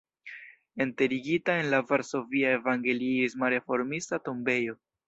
[0.85, 4.79] Enterigita en la varsovia evangeliisma-reformista tombejo.